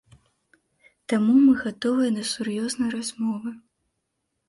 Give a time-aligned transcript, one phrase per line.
[1.13, 3.49] Таму мы гатовыя да сур'ёзнай размовы.